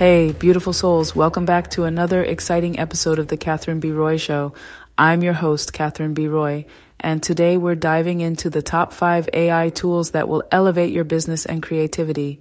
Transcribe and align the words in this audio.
Hey, 0.00 0.32
beautiful 0.32 0.72
souls, 0.72 1.14
welcome 1.14 1.44
back 1.44 1.68
to 1.72 1.84
another 1.84 2.24
exciting 2.24 2.78
episode 2.78 3.18
of 3.18 3.28
The 3.28 3.36
Catherine 3.36 3.80
B. 3.80 3.90
Roy 3.92 4.16
Show. 4.16 4.54
I'm 4.96 5.22
your 5.22 5.34
host, 5.34 5.74
Catherine 5.74 6.14
B. 6.14 6.26
Roy, 6.26 6.64
and 6.98 7.22
today 7.22 7.58
we're 7.58 7.74
diving 7.74 8.22
into 8.22 8.48
the 8.48 8.62
top 8.62 8.94
five 8.94 9.28
AI 9.34 9.68
tools 9.68 10.12
that 10.12 10.26
will 10.26 10.42
elevate 10.50 10.94
your 10.94 11.04
business 11.04 11.44
and 11.44 11.62
creativity. 11.62 12.40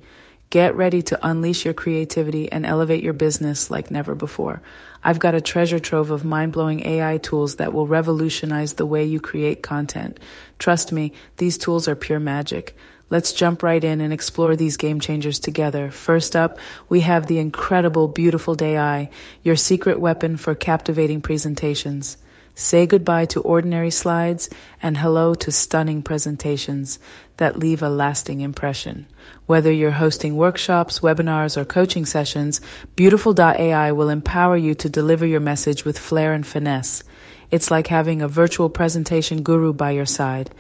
Get 0.50 0.78
ready 0.78 1.02
to 1.02 1.20
unleash 1.22 1.66
your 1.66 1.74
creativity 1.74 2.50
and 2.50 2.66
elevate 2.66 3.04
your 3.04 3.12
business 3.12 3.70
like 3.70 3.92
never 3.92 4.16
before. 4.16 4.62
I've 5.04 5.20
got 5.20 5.36
a 5.36 5.42
treasure 5.42 5.80
trove 5.80 6.12
of 6.12 6.24
mind 6.24 6.54
blowing 6.54 6.88
AI 6.88 7.18
tools 7.18 7.58
that 7.58 7.74
will 7.74 7.88
revolutionize 7.88 8.76
the 8.76 8.86
way 8.86 9.04
you 9.04 9.20
create 9.20 9.62
content. 9.62 10.18
Trust 10.60 10.94
me, 10.94 11.12
these 11.36 11.58
tools 11.58 11.90
are 11.90 11.96
pure 11.98 12.22
magic. 12.22 12.78
Let's 13.10 13.34
jump 13.34 13.64
right 13.64 13.84
in 13.84 14.02
and 14.02 14.14
explore 14.14 14.56
these 14.56 14.78
game 14.78 15.00
changers 15.00 15.40
together. 15.40 15.90
First 15.90 16.36
up, 16.36 16.60
we 16.90 17.02
have 17.02 17.26
the 17.26 17.40
incredible 17.40 18.08
Beautiful.ai 18.08 19.10
your 19.42 19.56
secret 19.56 20.00
weapon 20.00 20.38
for 20.38 20.54
captivating 20.54 21.22
presentations. 21.22 22.18
Say 22.54 22.86
goodbye 22.86 23.26
to 23.28 23.42
ordinary 23.42 23.90
slides 23.90 24.50
and 24.84 24.98
hello 24.98 25.34
to 25.34 25.52
stunning 25.52 26.04
presentations 26.04 27.00
that 27.38 27.58
leave 27.58 27.82
a 27.82 27.90
lasting 27.90 28.42
impression. 28.42 29.08
Whether 29.46 29.72
you're 29.72 29.92
hosting 29.92 30.36
workshops, 30.36 31.00
webinars, 31.00 31.56
or 31.56 31.64
coaching 31.66 32.06
sessions, 32.06 32.60
Beautiful.ai 32.96 33.92
will 33.94 34.10
empower 34.10 34.58
you 34.58 34.76
to 34.76 34.90
deliver 34.90 35.26
your 35.26 35.40
message 35.40 35.86
with 35.86 35.98
flair 35.98 36.34
and 36.34 36.46
finesse. 36.46 37.04
It's 37.50 37.72
like 37.72 37.88
having 37.88 38.22
a 38.22 38.28
virtual 38.28 38.70
presentation 38.70 39.42
guru 39.42 39.74
by 39.74 39.92
your 39.92 40.06
side. 40.06 40.52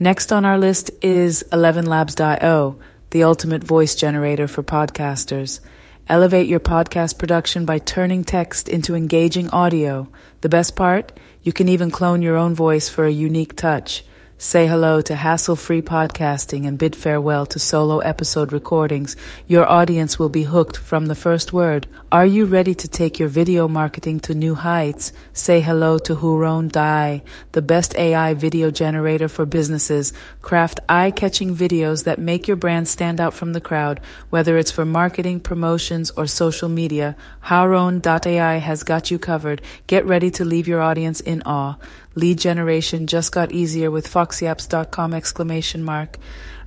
Next 0.00 0.32
on 0.32 0.44
our 0.44 0.58
list 0.58 0.90
is 1.02 1.44
11labs.io, 1.52 2.78
the 3.10 3.22
ultimate 3.22 3.62
voice 3.62 3.94
generator 3.94 4.48
for 4.48 4.64
podcasters. 4.64 5.60
Elevate 6.08 6.48
your 6.48 6.58
podcast 6.58 7.16
production 7.16 7.64
by 7.64 7.78
turning 7.78 8.24
text 8.24 8.68
into 8.68 8.96
engaging 8.96 9.48
audio. 9.50 10.08
The 10.40 10.48
best 10.48 10.74
part? 10.74 11.12
You 11.44 11.52
can 11.52 11.68
even 11.68 11.92
clone 11.92 12.22
your 12.22 12.36
own 12.36 12.56
voice 12.56 12.88
for 12.88 13.04
a 13.04 13.10
unique 13.10 13.54
touch. 13.54 14.04
Say 14.44 14.66
hello 14.66 15.00
to 15.00 15.16
hassle 15.16 15.56
free 15.56 15.80
podcasting 15.80 16.68
and 16.68 16.76
bid 16.76 16.94
farewell 16.94 17.46
to 17.46 17.58
solo 17.58 18.00
episode 18.00 18.52
recordings. 18.52 19.16
Your 19.46 19.66
audience 19.66 20.18
will 20.18 20.28
be 20.28 20.42
hooked 20.42 20.76
from 20.76 21.06
the 21.06 21.14
first 21.14 21.54
word. 21.54 21.86
Are 22.12 22.26
you 22.26 22.44
ready 22.44 22.74
to 22.74 22.86
take 22.86 23.18
your 23.18 23.30
video 23.30 23.68
marketing 23.68 24.20
to 24.20 24.34
new 24.34 24.54
heights? 24.54 25.14
Say 25.32 25.62
hello 25.62 25.96
to 26.00 26.14
Huron.ai, 26.14 27.22
the 27.52 27.62
best 27.62 27.96
AI 27.96 28.34
video 28.34 28.70
generator 28.70 29.28
for 29.28 29.46
businesses. 29.46 30.12
Craft 30.42 30.78
eye 30.90 31.10
catching 31.10 31.56
videos 31.56 32.04
that 32.04 32.18
make 32.18 32.46
your 32.46 32.58
brand 32.58 32.86
stand 32.86 33.22
out 33.22 33.32
from 33.32 33.54
the 33.54 33.62
crowd, 33.62 33.98
whether 34.28 34.58
it's 34.58 34.70
for 34.70 34.84
marketing, 34.84 35.40
promotions, 35.40 36.10
or 36.10 36.26
social 36.26 36.68
media. 36.68 37.16
Huron.ai 37.48 38.58
has 38.58 38.82
got 38.82 39.10
you 39.10 39.18
covered. 39.18 39.62
Get 39.86 40.04
ready 40.04 40.30
to 40.32 40.44
leave 40.44 40.68
your 40.68 40.82
audience 40.82 41.20
in 41.20 41.42
awe. 41.46 41.76
Lead 42.14 42.38
generation 42.38 43.06
just 43.06 43.32
got 43.32 43.50
easier 43.50 43.90
with 43.90 44.08
foxyapps.com 44.08 45.14
exclamation 45.14 45.82
mark. 45.82 46.16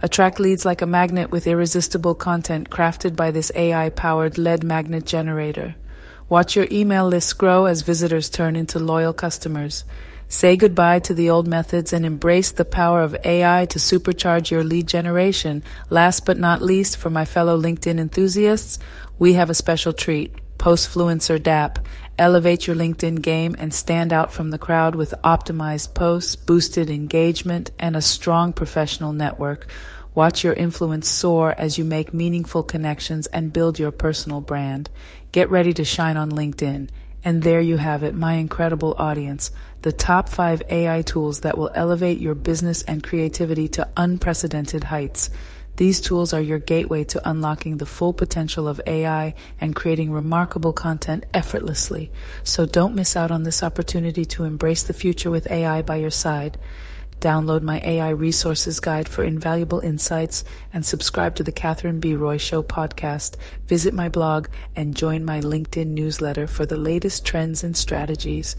Attract 0.02 0.40
leads 0.40 0.66
like 0.66 0.82
a 0.82 0.86
magnet 0.86 1.32
with 1.32 1.48
irresistible 1.48 2.16
content 2.16 2.70
crafted 2.70 3.16
by 3.16 3.32
this 3.32 3.52
AI 3.56 3.90
powered 3.90 4.38
lead 4.38 4.64
magnet 4.64 5.06
generator. 5.06 5.76
Watch 6.30 6.56
your 6.56 6.68
email 6.70 7.08
list 7.08 7.38
grow 7.38 7.66
as 7.66 7.82
visitors 7.82 8.30
turn 8.30 8.58
into 8.58 8.80
loyal 8.80 9.14
customers. 9.14 9.86
Say 10.28 10.58
goodbye 10.58 11.00
to 11.00 11.14
the 11.14 11.30
old 11.30 11.48
methods 11.48 11.94
and 11.94 12.06
embrace 12.06 12.52
the 12.52 12.66
power 12.66 13.02
of 13.02 13.16
AI 13.24 13.66
to 13.68 13.80
supercharge 13.80 14.52
your 14.52 14.64
lead 14.64 14.86
generation. 14.86 15.64
Last 15.90 16.26
but 16.26 16.38
not 16.38 16.62
least, 16.62 16.98
for 16.98 17.10
my 17.10 17.24
fellow 17.24 17.58
LinkedIn 17.58 17.98
enthusiasts, 17.98 18.78
we 19.18 19.34
have 19.34 19.50
a 19.50 19.54
special 19.54 19.94
treat. 19.94 20.36
Postfluencer.app. 20.68 21.80
Elevate 22.20 22.68
your 22.68 22.76
LinkedIn 22.76 23.22
game 23.22 23.56
and 23.58 23.74
stand 23.74 24.12
out 24.12 24.34
from 24.34 24.50
the 24.50 24.58
crowd 24.58 24.96
with 24.96 25.14
optimized 25.24 25.94
posts, 25.94 26.36
boosted 26.36 26.90
engagement, 26.90 27.72
and 27.80 27.96
a 27.96 28.02
strong 28.02 28.52
professional 28.52 29.14
network. 29.14 29.68
Watch 30.14 30.44
your 30.44 30.52
influence 30.52 31.08
soar 31.08 31.56
as 31.58 31.78
you 31.78 31.86
make 31.86 32.14
meaningful 32.14 32.64
connections 32.64 33.28
and 33.28 33.54
build 33.54 33.80
your 33.80 33.92
personal 33.92 34.42
brand. 34.42 34.90
Get 35.32 35.50
ready 35.50 35.74
to 35.74 35.86
shine 35.86 36.18
on 36.18 36.34
LinkedIn. 36.34 36.90
And 37.24 37.44
there 37.44 37.62
you 37.62 37.78
have 37.78 38.04
it, 38.04 38.14
my 38.14 38.34
incredible 38.34 38.94
audience. 38.98 39.52
The 39.84 39.94
top 39.94 40.28
five 40.28 40.62
AI 40.70 41.02
tools 41.02 41.42
that 41.42 41.58
will 41.58 41.72
elevate 41.76 42.20
your 42.20 42.36
business 42.36 42.82
and 42.84 43.02
creativity 43.02 43.70
to 43.70 43.88
unprecedented 43.96 44.84
heights. 44.84 45.30
These 45.78 46.02
tools 46.02 46.34
are 46.34 46.42
your 46.42 46.58
gateway 46.58 47.04
to 47.04 47.30
unlocking 47.30 47.78
the 47.78 47.86
full 47.86 48.12
potential 48.12 48.68
of 48.68 48.82
AI 48.88 49.36
and 49.62 49.76
creating 49.76 50.12
remarkable 50.12 50.74
content 50.74 51.28
effortlessly. 51.36 52.12
So 52.44 52.66
don't 52.66 52.96
miss 52.96 53.16
out 53.16 53.30
on 53.30 53.44
this 53.44 53.62
opportunity 53.62 54.26
to 54.26 54.44
embrace 54.44 54.82
the 54.82 54.94
future 54.94 55.30
with 55.30 55.52
AI 55.52 55.84
by 55.84 55.98
your 55.98 56.10
side. 56.10 56.58
Download 57.20 57.62
my 57.62 57.80
AI 57.84 58.10
resources 58.10 58.80
guide 58.80 59.08
for 59.08 59.24
invaluable 59.24 59.80
insights 59.80 60.44
and 60.74 60.84
subscribe 60.84 61.36
to 61.36 61.44
the 61.44 61.52
Catherine 61.52 62.00
B. 62.00 62.16
Roy 62.16 62.38
Show 62.38 62.64
podcast. 62.64 63.36
Visit 63.68 63.94
my 63.94 64.10
blog 64.10 64.48
and 64.76 64.96
join 64.96 65.24
my 65.24 65.42
LinkedIn 65.42 65.88
newsletter 65.88 66.48
for 66.48 66.66
the 66.66 66.78
latest 66.78 67.24
trends 67.24 67.64
and 67.64 67.78
strategies. 67.78 68.56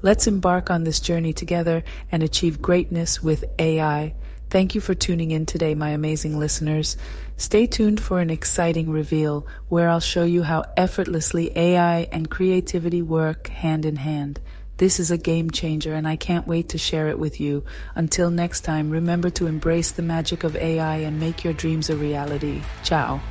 Let's 0.00 0.26
embark 0.26 0.70
on 0.70 0.84
this 0.84 1.00
journey 1.00 1.34
together 1.34 1.84
and 2.10 2.22
achieve 2.22 2.62
greatness 2.62 3.22
with 3.22 3.44
AI. 3.58 4.14
Thank 4.52 4.74
you 4.74 4.82
for 4.82 4.94
tuning 4.94 5.30
in 5.30 5.46
today, 5.46 5.74
my 5.74 5.88
amazing 5.88 6.38
listeners. 6.38 6.98
Stay 7.38 7.66
tuned 7.66 8.02
for 8.02 8.20
an 8.20 8.28
exciting 8.28 8.90
reveal 8.90 9.46
where 9.70 9.88
I'll 9.88 9.98
show 9.98 10.24
you 10.24 10.42
how 10.42 10.66
effortlessly 10.76 11.50
AI 11.56 12.00
and 12.12 12.28
creativity 12.28 13.00
work 13.00 13.48
hand 13.48 13.86
in 13.86 13.96
hand. 13.96 14.40
This 14.76 15.00
is 15.00 15.10
a 15.10 15.16
game 15.16 15.50
changer 15.50 15.94
and 15.94 16.06
I 16.06 16.16
can't 16.16 16.46
wait 16.46 16.68
to 16.68 16.76
share 16.76 17.08
it 17.08 17.18
with 17.18 17.40
you. 17.40 17.64
Until 17.94 18.30
next 18.30 18.60
time, 18.60 18.90
remember 18.90 19.30
to 19.30 19.46
embrace 19.46 19.90
the 19.90 20.02
magic 20.02 20.44
of 20.44 20.54
AI 20.54 20.96
and 20.96 21.18
make 21.18 21.44
your 21.44 21.54
dreams 21.54 21.88
a 21.88 21.96
reality. 21.96 22.60
Ciao. 22.82 23.22